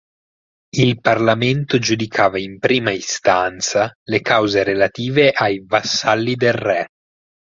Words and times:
Il 0.77 0.99
parlamento 0.99 1.77
giudicava 1.77 2.39
in 2.39 2.57
prima 2.57 2.89
istanza 2.89 3.93
le 4.07 4.21
cause 4.21 4.63
relative 4.63 5.29
ai 5.29 5.63
vassalli 5.63 6.33
del 6.33 6.53
re. 6.53 6.87